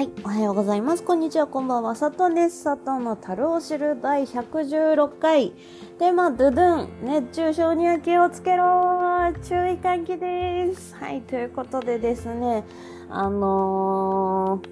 [0.00, 1.02] はい、おはようございます。
[1.02, 1.94] こんにちは、こんばんは。
[1.94, 2.64] 佐藤です。
[2.64, 5.50] 佐藤の樽を知る第116回。
[5.98, 6.88] テーマ、ドゥドゥン。
[7.02, 10.94] 熱中症には気をつけろ注意喚起です。
[10.94, 12.64] はい、ということでですね、
[13.10, 14.62] あの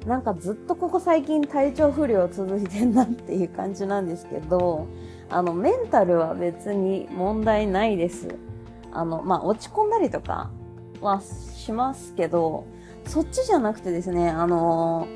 [0.00, 4.88] ー、なんかずっとここ最近体調不良続いてんなっていう感じなんですけど、
[5.30, 8.28] あの、メンタルは別に問題ないです。
[8.92, 10.50] あの、まあ、落ち込んだりとか
[11.00, 12.66] はしますけど、
[13.06, 15.06] そっちじゃなくてですね、あの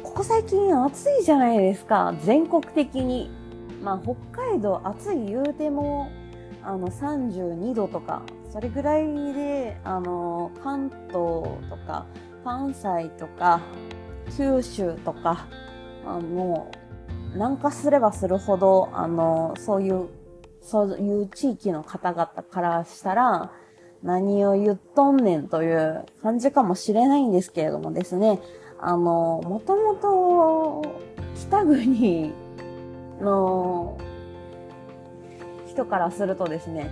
[0.00, 3.30] ー、ここ最近暑いじゃないですか、全国的に。
[3.82, 6.08] まあ、北海道暑い言うても、
[6.62, 12.06] あの、32度とか、それぐらいで、あのー、関東とか、
[12.44, 13.60] 関西とか、
[14.36, 15.46] 九州とか、
[16.06, 16.70] あの、
[17.34, 20.08] 南下すればするほど、あの、そういう、
[20.62, 23.50] そういう地域の方々からしたら、
[24.04, 28.38] 何を言っとんねんという感じかもしれないんですけれどもですね、
[28.78, 30.82] あの、もともと
[31.48, 32.34] 北国
[33.20, 33.98] の
[35.66, 36.90] 人からするとですね、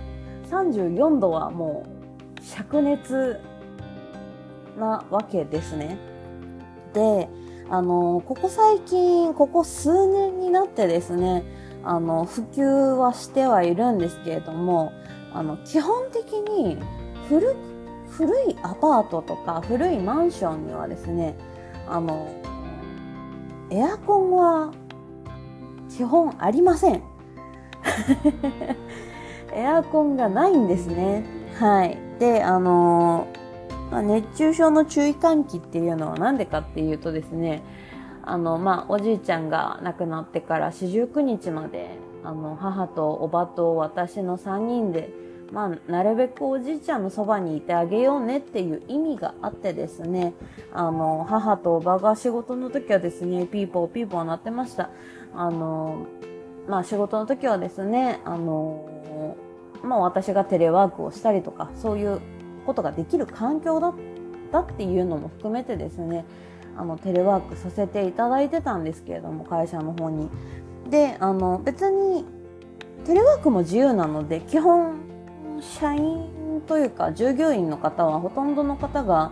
[0.49, 1.85] 34度はも
[2.35, 3.39] う灼熱
[4.79, 5.99] なわけですね。
[6.95, 7.29] で、
[7.69, 11.43] あの、ここ最近、ここ数年になってですね、
[11.83, 14.91] あの、普及はしてはいるんですけれども、
[15.31, 16.77] あの、基本的に
[17.33, 17.55] 古
[18.11, 21.35] 古いアパートとか古いマンションにはですね
[21.87, 22.27] あの
[23.71, 24.71] エアコンは
[25.89, 27.01] 基本ありません。
[29.51, 31.23] エアコンがないんですね。
[31.59, 31.97] はい。
[32.19, 33.27] であの、
[34.03, 37.63] 熱中症の注意喚起っていうのは何でかっていうとですね
[38.23, 45.22] あのまあおじいちゃんが亡くなってから四十九日まであの母とおばと私の3人で
[45.53, 50.33] まあ、なるべくおじいちゃんのそばにいてあげようねっていう意味があってですね、
[50.73, 54.89] あの、母とおばが仕事の時はですね、ピーポーピーポーなってました。
[55.35, 56.07] あの、
[56.67, 59.37] まあ仕事の時はですね、あの、
[59.83, 62.19] まあ私がテレワークをしたりとか、そういう
[62.65, 63.93] ことができる環境だっ
[64.51, 66.25] たっていうのも含めてですね、
[66.75, 70.31] あの、テレワークさせていただいてたんですけれども、会社の方に。
[70.89, 72.25] で、あの、別に、
[73.05, 75.12] テレワークも自由なので、基本、
[75.63, 79.31] 社員というか従業員の方はほとんどの方が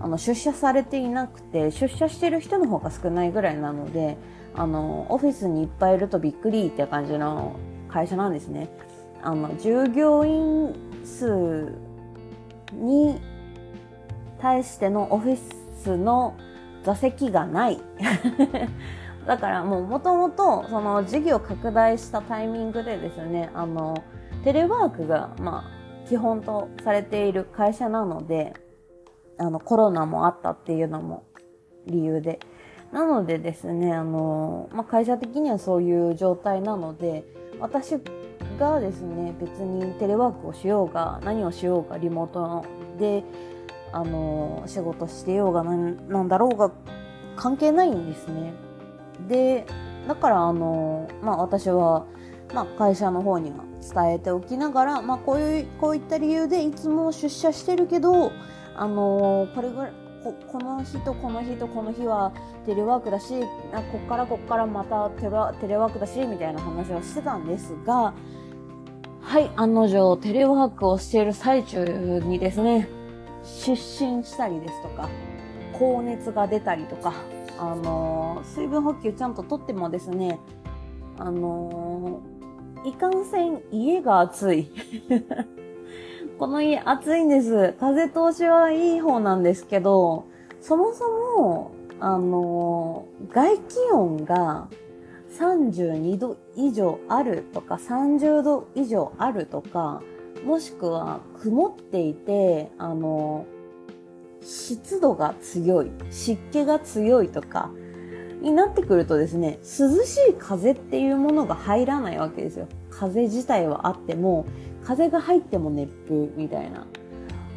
[0.00, 4.16] あの出社されていなくて出社してる人の方が少ないぐらいなので
[4.54, 7.56] あのオフィスにいっぱいいるとびっくりって感じの
[7.88, 8.68] 会社なんですね。
[9.22, 11.74] あの従業員数
[12.72, 13.20] に
[14.38, 15.38] 対してのオフィ
[15.82, 16.34] スの
[16.84, 17.80] 座席がない
[19.26, 24.04] だからもうもともとその事業拡大したタイミングでですねあの
[24.46, 28.54] テレワークが、まあ、基本とされている会社なので、
[29.38, 31.24] あの、コロナもあったっていうのも
[31.84, 32.38] 理由で。
[32.92, 37.24] なのでですね、あの、まあ、会社的にはそういう状態なので、
[37.58, 37.96] 私
[38.60, 42.64] がですね、別にテレワークをしようが、何をしようが、リモート
[43.00, 43.24] で、
[43.90, 46.70] あの、仕事してようがなんなんだろうが、
[47.34, 48.54] 関係ないんですね。
[49.26, 49.66] で、
[50.06, 52.06] だから、あの、まあ、私は、
[52.54, 58.32] まあ、会社の方には伝えておきながら、まあ、こういうこういった理由でいつも出社してるけど、
[58.74, 59.90] あのー、これぐら
[60.24, 62.32] ここの日とこの日とこの日は
[62.64, 63.34] テレワークだし
[63.72, 68.12] あこっからこっからまたテレワークだしみたいな話をしてたんですが
[69.22, 71.84] はい案の定テレワークをしている最中
[72.24, 72.88] にですね
[73.44, 75.08] 失神したりですとか
[75.72, 77.14] 高熱が出たりとか
[77.58, 80.40] あのー、水分補給ちゃんととってもですね
[81.18, 82.35] あのー
[82.86, 84.70] いかんせん家が暑い。
[86.38, 87.74] この家暑いんです。
[87.80, 90.26] 風通しはいい方なんですけど、
[90.60, 94.68] そもそも、あの、外気温が
[95.36, 100.00] 32度以上あるとか、30度以上あるとか、
[100.44, 103.46] もしくは曇っていて、あの、
[104.42, 107.68] 湿度が強い、湿気が強いとか、
[108.46, 112.68] になってくるとですね、涼しい風っていうものが入らないわけですよ。
[112.90, 114.46] 風自体はあっても、
[114.84, 116.86] 風が入っても熱風みたいな。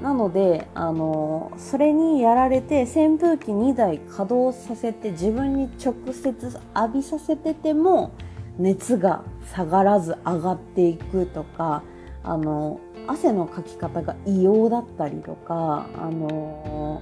[0.01, 8.11] なので、あの、それにやられて扇風機2台稼働させて自分に直接浴びさせてても
[8.57, 11.83] 熱が下がらず上がっていくとか、
[12.23, 17.01] あの、汗のかき方が異様だったりとか、あの、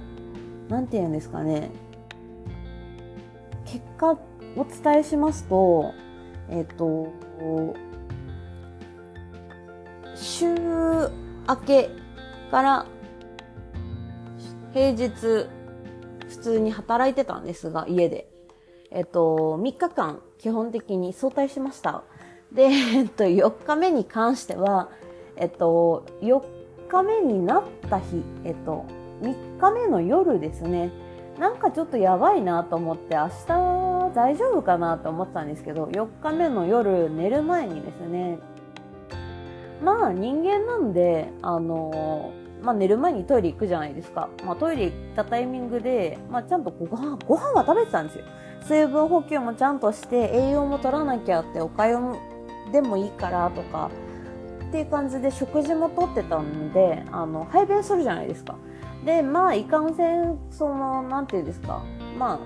[0.68, 1.70] なんて言うんですかね、
[3.70, 4.18] 結果を
[4.56, 5.92] お伝えしますと、
[6.48, 7.12] えっ、と、
[10.14, 11.90] 週明け
[12.50, 12.86] から
[14.72, 15.48] 平日
[16.28, 18.28] 普通に働いてたんですが、家で。
[18.90, 22.04] えっと、3日間基本的に早退しました。
[22.52, 24.88] で、えっと、4日目に関しては、
[25.36, 26.42] えっと、4
[26.88, 28.86] 日目になった日、えっと、
[29.20, 30.90] 3日目の夜ですね。
[31.38, 38.38] なんかちょっとやばいなと思って明日大丈夫かなと思ってたんですけど、4日目の夜寝る前にですね、
[39.82, 42.32] まあ人間なんで、あの
[42.62, 44.28] まあ寝る前にトイレ行くじゃないですか。
[44.44, 48.24] まあトイレ行ったタイミングで、まあちゃんとご飯、ご飯は食べてたんですよ。
[48.62, 51.96] 水分補給もちゃんとして栄養も取らなきゃっておかゆ
[52.72, 53.90] でもいいからとか
[54.68, 58.56] っていう感じで食事もとってたんであの排便するじゃないですか
[59.04, 61.82] でまあいかんせんそのなんていうんですか。
[62.18, 62.38] まあ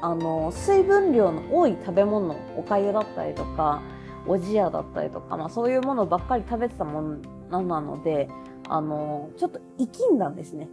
[0.00, 3.82] あの水分量の多い食べ物おかゆだったりとか
[4.28, 7.16] おじやだったりとか、まあ、そういうものばっかり食べてたも
[7.50, 8.28] のなので
[8.68, 10.68] あのちょっと生きんだんですね。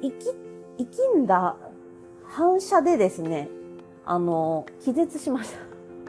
[0.00, 0.14] 生き
[0.78, 1.56] 生きんだ
[2.24, 3.48] 反射でですね
[4.04, 5.54] あの気絶しまし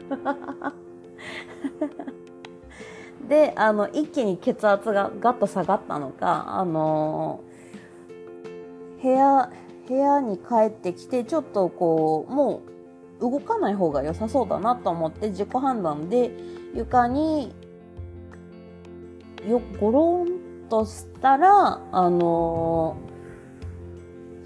[0.08, 0.74] た。
[3.28, 7.40] で、あの、一気に血圧がガッと下がったのか、あの
[9.04, 9.50] 部屋、
[9.86, 12.62] 部屋に帰ってきて、ちょっとこう、も
[13.20, 16.30] う動かない方が良さそうだなと思って自己判断で
[16.74, 17.54] 床に
[19.46, 22.96] よ、ゴロンとしたら、あの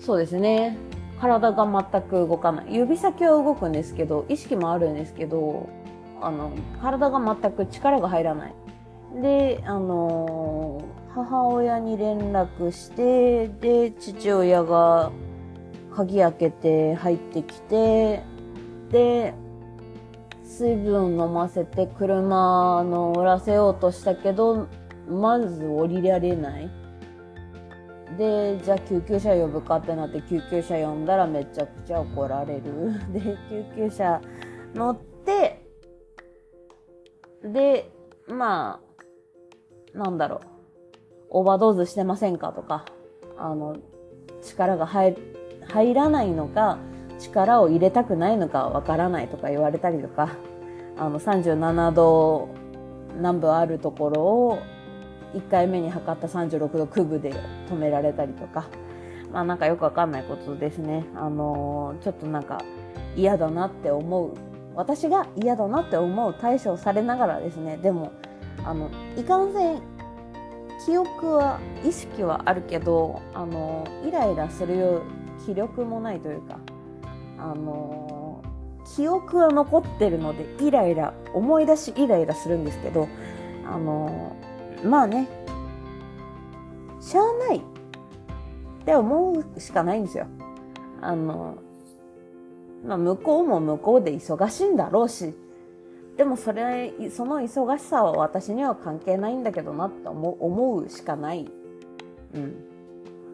[0.00, 0.76] そうですね。
[1.20, 2.74] 体が全く動かない。
[2.74, 5.68] 指先は動くんですけど、意識もあるんですけど、
[6.20, 6.50] あの、
[6.80, 8.54] 体が全く力が入らない。
[9.20, 15.10] で、あのー、母親に連絡して、で、父親が
[15.92, 18.22] 鍵開けて入ってきて、
[18.90, 19.34] で、
[20.44, 24.68] 水分飲ませて車乗らせようとしたけど、
[25.08, 26.70] まず降りられない。
[28.16, 32.92] で、じゃあ救急車呼ぶかってなって救急車呼んだらめちゃくちゃ怒られる。
[33.12, 33.20] で、
[33.50, 34.20] 救急車
[34.72, 35.66] 乗って、
[37.42, 37.90] で、
[38.28, 38.80] ま
[39.94, 40.57] あ、なんだろう。
[41.30, 42.52] オーバードーズしてませんか？
[42.52, 42.84] とか、
[43.36, 43.76] あの、
[44.42, 45.16] 力が入、
[45.66, 46.78] 入らないのか、
[47.18, 50.36] 力を入れたくないのかわからないとか言われたりとか、
[50.96, 52.48] あの、37度
[53.16, 54.58] 南部あるところを、
[55.34, 57.32] 1回目に測った36度区部で
[57.68, 58.68] 止められたりとか、
[59.32, 61.04] まあなんかよくわかんないことですね。
[61.14, 62.62] あの、ちょっとなんか
[63.18, 64.32] 嫌だなって思う
[64.74, 68.12] 私が嫌だなって思う対処をされながらですねでも
[68.64, 69.82] あのいかんせん
[70.84, 75.02] 記憶は意識はあるけどあのイライラする
[75.44, 76.58] 気力もないというか
[77.38, 78.42] あの
[78.96, 83.08] 記憶は残ってるのでイライラ思い出しイライラするんですけど
[83.66, 84.36] あの
[84.84, 85.28] まあね
[87.00, 87.62] しゃあないっ
[88.84, 90.26] て思うしかないんですよ。
[91.00, 91.58] あの
[92.84, 95.34] まあ、向こうも向こうで忙しいんだろうし、
[96.18, 101.48] でもそれ、その忙しさは私には関係ないんだけどなって思うしかない。
[102.34, 102.48] うん。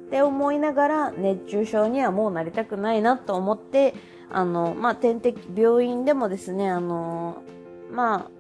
[0.07, 3.95] って思いながら熱中症にはもうなりたくないなと思って、
[4.31, 7.43] あの、まあ、点滴、病院でもですね、あの、
[7.91, 8.31] ま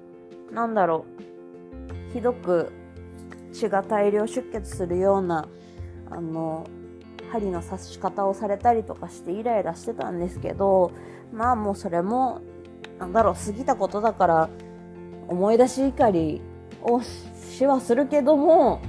[0.52, 1.06] あ、なんだろ
[2.10, 2.70] う、ひどく
[3.52, 5.48] 血が大量出血するような、
[6.10, 6.66] あの、
[7.32, 10.92] 針の刺し方をされたりとかしてイライラしてたんですけど
[11.32, 12.42] まあもうそれも
[12.98, 14.48] なんだろう過ぎたことだから
[15.28, 16.40] 思い出し怒り
[16.82, 18.80] をしはするけども、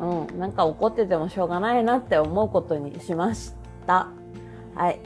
[0.00, 3.54] うん、なんか怒っててもしょうがないなって思うことにしまし
[3.86, 4.08] た。
[4.74, 5.00] はい。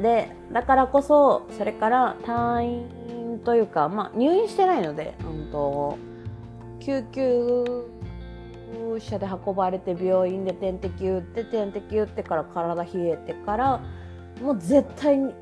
[0.00, 5.98] で、だからこそ、それから退院というか、まあ入院してないので、うんと、
[6.80, 7.64] 救急
[8.98, 13.80] 車で運ばれて病院で点滴打って点滴打ってから体冷えてから
[14.40, 15.34] もう絶対に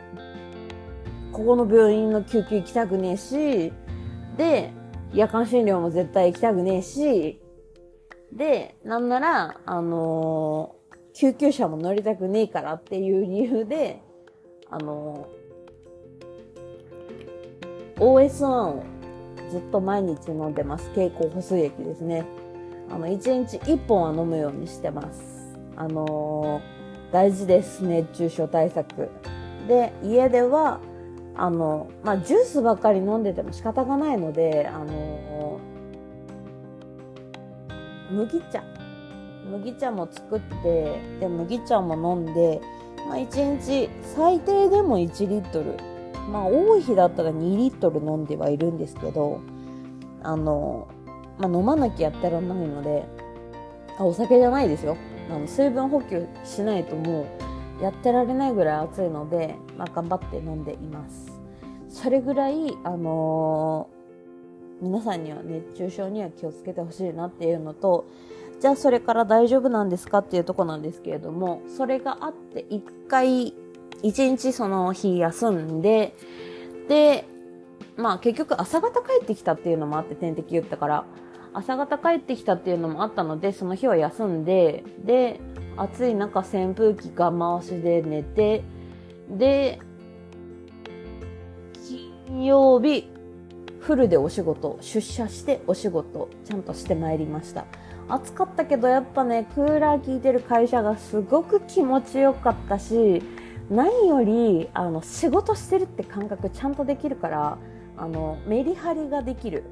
[1.33, 3.73] ここの病院の救急行きたくねえし
[4.37, 4.73] で
[5.13, 7.41] 夜間診療も絶対行きたくねえし
[8.33, 14.01] でなんならあのー、救急車も乗りたくねえからっていう理由で
[14.71, 18.85] あのー、OS1 を
[19.51, 20.91] ずっと毎日飲んでます。
[20.95, 22.25] 経口補水液ですね。
[22.89, 25.59] あの、1日1本は飲むようにしてます。
[25.77, 27.85] あのー、大事です。
[27.85, 29.11] 熱中症対策。
[29.67, 30.81] で、家では、
[31.41, 35.59] あの、まあ、ジュースばっかり飲んでても仕方がないので、あの、
[38.11, 38.63] 麦茶。
[39.51, 42.61] 麦茶も作って、で、麦茶も飲んで、
[43.09, 45.77] まあ、1日最低でも1リットル。
[46.31, 49.41] まあ、多い日だったら2リットル飲んではいるんですけど、
[50.23, 50.89] あの
[51.39, 53.05] まあ、飲まなきゃやってらんないので
[53.99, 54.97] あお酒じゃないですよ
[55.31, 57.27] あの水分補給しないとも
[57.81, 61.30] うやってられないぐらい暑いので、まあ、頑張って飲んでいます
[61.91, 68.07] それぐらいあのー、皆さんには熱中症には気をつけてほしいなっていうのと
[68.61, 73.55] じゃあそれから大丈夫なんですかっていうとこなんですけれどもそれがあって一回
[74.03, 76.15] 一日その日休んで
[76.89, 77.27] で
[77.97, 81.05] まあ結局朝方帰ってきたっていうのもあって点滴打ったから
[81.53, 85.41] 朝方帰ってきたっていうのもあったのでその日は休んでで
[85.77, 88.63] 暑い中扇風機が回しで寝て
[89.29, 89.81] で
[92.31, 93.09] 金曜日
[93.81, 97.65] フルでお仕事出社してお仕事ちゃんとしてまいりました。
[98.09, 103.23] 暑かったけどやっぱねクーラー効いてる会社がすごく気持ちよかったし
[103.69, 107.59] 何よりあの仕事してるって感覚ちゃんとできるから
[107.97, 109.65] あのメリハリができる、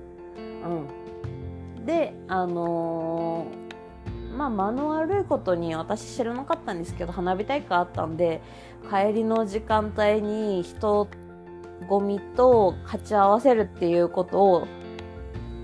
[1.76, 8.40] うん、であのー、まあ間の悪いことに私知らなかったんですけど花火大会あったんで
[8.88, 11.08] 帰りの時間帯に人
[11.86, 14.66] ゴミと勝ち合わせるっていうことを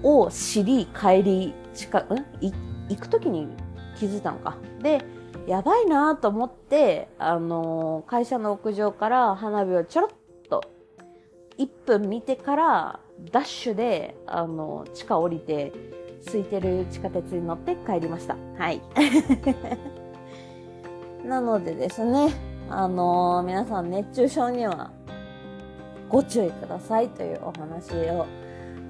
[0.02, 2.04] を知り帰り近ん？
[2.88, 3.49] 行く時に
[3.99, 5.02] 気づいたのかで
[5.47, 10.11] やばいなと思って、あのー、会社の屋上から花火をちょろっ
[10.49, 10.62] と
[11.59, 15.73] 1分見てからダッシュで、あのー、地下降りて
[16.26, 18.37] 空いてる地下鉄に乗って帰りました。
[18.59, 18.80] はい。
[21.26, 22.33] なのでですね、
[22.71, 24.90] あのー、皆さん熱中症には
[26.09, 28.27] ご注意くださいというお話を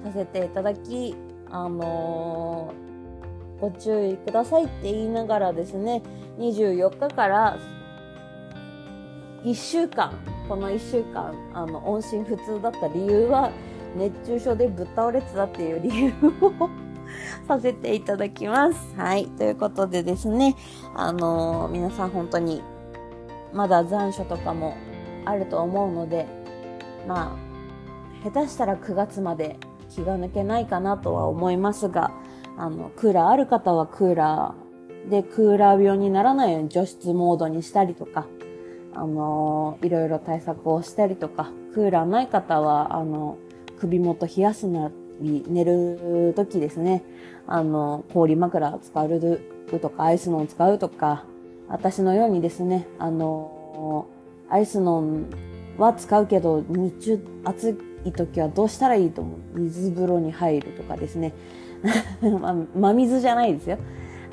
[0.03, 1.15] させていただき、
[1.49, 6.03] あのー、ご注意くださいって言いながらですね、
[6.37, 7.57] 24日から
[9.43, 10.11] 1週間、
[10.47, 13.51] この1週間、あの、音信不通だった理由は、
[13.95, 16.69] 熱中症でぶっ倒れてたっていう理由を
[17.47, 18.95] させていただきます。
[18.97, 19.27] はい。
[19.27, 20.55] ということでですね、
[20.95, 22.61] あのー、皆さん本当に、
[23.53, 24.75] まだ残暑とかも
[25.25, 26.27] あると思うので、
[27.07, 27.37] ま
[28.23, 29.57] あ、下手したら9月まで
[29.89, 32.11] 気が抜けないかなとは思いますが、
[32.57, 38.25] あの、クーラーある方はクーラーでクーラー病にならないように除湿モードにしたりとか、
[38.97, 43.37] あのいろいろ対策をしたりとか、クーラーない方は、あの、
[43.79, 47.03] 首元冷やすなり、寝る時ですね、
[47.45, 49.41] あの、氷枕を使う
[49.79, 51.25] とか、アイスノン使うとか、
[51.67, 54.07] 私のようにですね、あの
[54.49, 55.25] アイスノン
[55.77, 59.59] は使うけど、日中暑い時はどうしたらいいと思う？
[59.59, 61.33] 水風呂に入るとかですね。
[62.41, 63.77] ま真水じゃないですよ。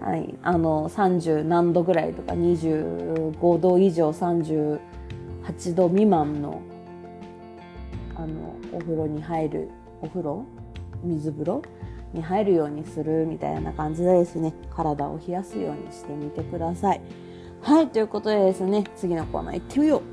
[0.00, 0.34] はい。
[0.42, 4.78] あの、30何度ぐらいとか、25度以上38
[5.74, 6.60] 度未満の、
[8.16, 8.28] あの、
[8.72, 9.68] お風呂に入る、
[10.00, 10.44] お風呂？
[11.04, 11.62] 水風呂
[12.12, 17.00] に入るようにするみたいな感じでですね、体を冷やすようにしてみてください。
[17.60, 20.11] はい、ということでですね、次のコーナー行ってみよう。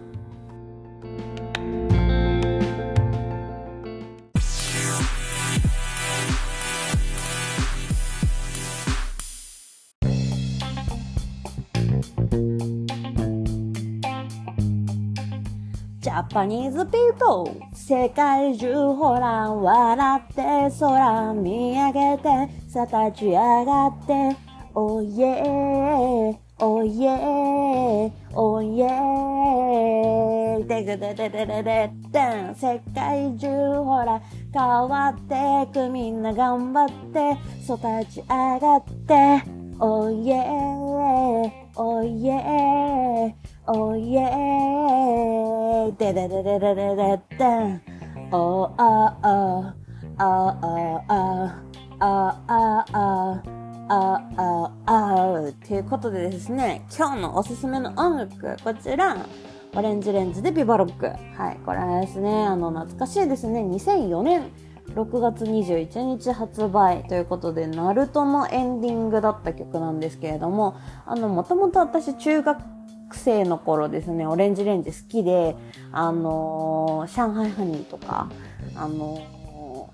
[16.10, 20.42] ジャパニーズピーポー世界中ほら笑って
[20.80, 24.36] 空見上げてさ立ち上がって。
[24.74, 33.48] おいえおいえおいえでぐででででででん世界中
[33.84, 34.20] ほら
[34.52, 37.38] 変わってくみんな頑張って。
[37.68, 39.44] そ立ち上がって。
[39.80, 43.34] おいえおいえ
[43.66, 47.82] おいえででででででででん
[48.34, 49.74] おああ
[50.18, 51.26] あああ
[52.50, 53.44] あああ
[53.92, 59.26] あ、あ、あ、ということでですね、今日のおすすめの音楽、こちら、
[59.74, 61.06] オレンジレンジでビバロック。
[61.06, 64.52] はい、これはですね、あの、懐かしいですね、2004年
[64.96, 72.60] 6月21日発売ということで、ナルトのエンディングだった曲なんですけれども、あの、もともと私中学
[73.14, 75.56] 生の頃ですね、オレンジレンジ好きで、
[75.92, 78.30] あのー、上海ハニーとか、
[78.76, 79.90] あの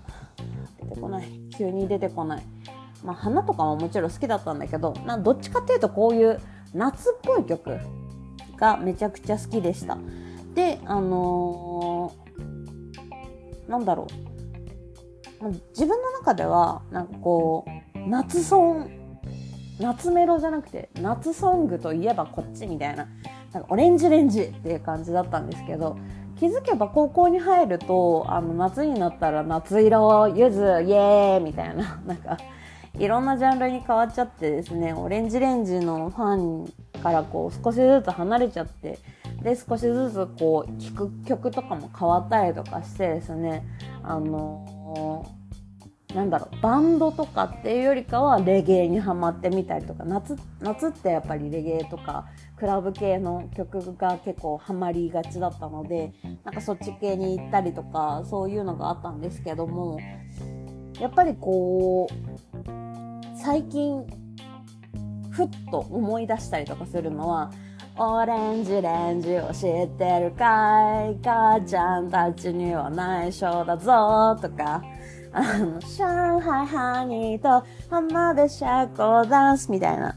[0.80, 1.28] ー、出てこない。
[1.56, 2.42] 急に出てこない。
[3.06, 6.40] まあ、花とかももちろん好きだったんだけどなどっちかっていうとこういう
[6.74, 7.78] 夏っぽい曲
[8.56, 9.96] がめちゃくちゃ好きでした
[10.54, 14.35] であのー、なんだろう
[15.70, 17.64] 自分の中ではなんかこ
[17.94, 18.90] う夏ソン
[19.78, 23.08] 夏メロじゃなくて夏ソングといえばこっちみたいな
[23.52, 25.98] なんかオレンジレンジっていう感じだったんですけど
[26.38, 32.38] 気づけば高校に入るとあの夏になったら夏色ゆずイエーイみたいな なんか
[32.98, 38.98] いろんなジャンルに変わっちゃってですね、オレンジレンジのファンからこう少しずつ離れちゃって
[39.42, 43.64] で少しずつこう聴く曲とかも変わったりとかしてですね
[44.06, 45.26] あの
[46.14, 59.98] なんだろうバンドとかっていうよりかはレゲエにハマってみたりとか夏夏ってやっぱりレゲエとかクラブ系の曲が結構ハマりがちだったのでなんかそっち系に行ったりとかそういうのがあったんですけども
[60.98, 64.06] やっぱりこう最近
[65.30, 67.50] ふっと思い出したりとかするのは
[67.98, 74.82] オレンジレンジを知ってるかい母ちゃんたちには内緒だぞとか、
[75.32, 80.14] あの、上海ハニーと浜辺社交ダンスみたいな。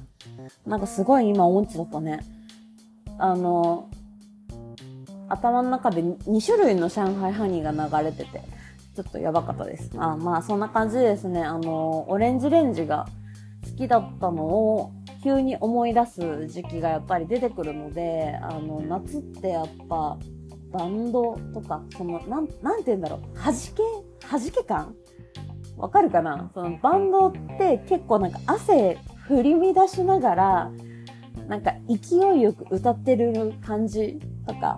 [0.66, 2.20] なんかすごい今音痴だったね。
[3.18, 3.90] あの、
[5.30, 8.42] 頭の中で2種類の上海ハニーが流れてて、
[8.94, 9.90] ちょっとやばかったです。
[9.98, 11.44] あまあそんな感じですね。
[11.44, 13.08] あの、オレンジレンジが
[13.72, 14.92] 好きだったのを
[15.24, 20.18] 急に思い出す時期がやっぱり出てくるので、あの、夏ってやっぱ、
[20.72, 24.96] バンドとか、その、なん、なんて言うんだろう、弾け、弾け感？
[25.78, 26.52] わかるかな？
[26.54, 28.98] そのバンドって結構なんか汗
[29.28, 30.72] 振り乱しながら、
[31.48, 34.78] なんか勢いよく歌ってる感じとか、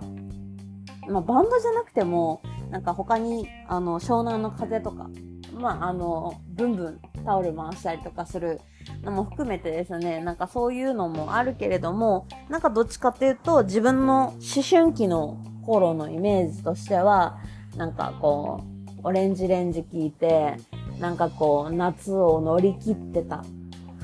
[1.08, 5.10] まあバンドじゃなくても、なんか他に、あの、湘南の風とか、
[5.54, 8.60] まああの、ブンブンタオル回したりとかする
[9.02, 17.38] のも含めてですね、なんかそういうのもあるけれども、なんかどっちかっていうと自分の思春期の頃のイメージとしては、
[17.76, 20.56] なんかこう、オレンジレンジ聞いて、
[20.98, 23.44] なんかこう、夏を乗り切ってた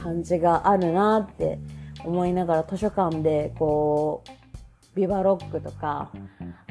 [0.03, 1.59] 感じがあるなって
[2.05, 6.11] 思いながら図書館でこう、ビバロックとか、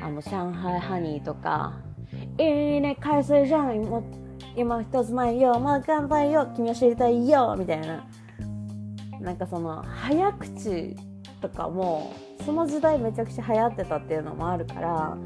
[0.01, 1.73] あの、上海ハニーとか、
[2.37, 3.85] いいね、海水じゃん、
[4.57, 8.07] 今一つ前よ、まあ乾杯よ、君を知りたいよ、みたいな。
[9.21, 10.95] なんかその、早口
[11.39, 12.11] とかも、
[12.43, 15.17] その時代めちゃくちゃ流行ってたっていうのもあるから、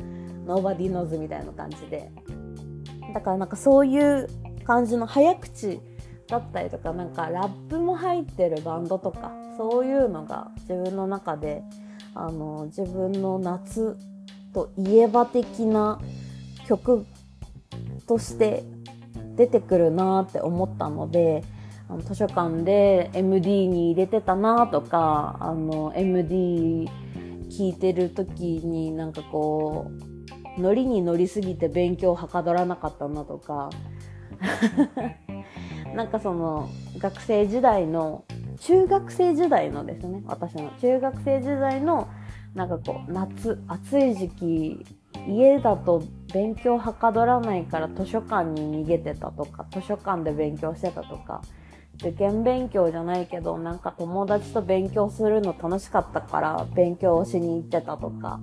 [0.45, 2.11] Nobody knows みたいな感じで。
[3.13, 4.27] だからなんかそういう
[4.65, 5.79] 感じの早口
[6.27, 11.63] だったりとか、なんかラップも入ってるバンドとか、そういうのが自分の中で、
[12.15, 13.95] あの、自分の夏
[14.53, 16.01] といえば的な
[16.67, 17.05] 曲
[18.05, 18.65] として
[19.35, 21.43] 出てくるなって思ったので、
[21.89, 26.89] あの図書館で MD に入れてたなとか、あの MD
[27.49, 29.91] 聞いてる時になんかこ
[30.57, 33.69] う、ノリに乗りすぎて勉強はかどらなかったなとか、
[35.95, 38.23] なんかその学生時代の、
[38.59, 42.07] 中学生時代のですね、私の中学生時代の
[42.53, 44.85] なんかこう夏、暑い時期
[45.27, 51.41] 家だと勉強はかどらないから図書館に逃げてたとか、図書館で勉強してたとか、
[51.95, 58.39] 受験勉強じゃないけど、なんか友達と勉強するの楽しかったから勉強しに行ってたとか、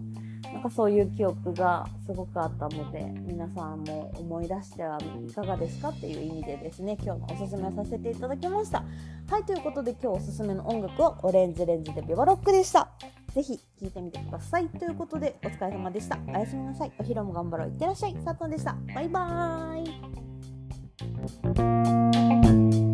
[0.52, 8.84] なんかそういう記憶がすごくあったので、皆さんも思い出してはいかがですかっていう意味でですね、今日のおすすめさせていただきました。
[9.30, 12.88] はい、ということで今日おすすめの音楽はオレンジレンジでビバロックでした。
[13.38, 14.66] ぜひ聴いてみてください。
[14.66, 16.18] ということで、お疲れ様でした。
[16.26, 16.92] おやすみなさい。
[16.98, 17.68] お昼も頑張ろう。
[17.68, 18.16] いってらっしゃい。
[18.16, 18.76] 佐藤でした。
[18.92, 19.84] バイバー
[22.84, 22.87] イ。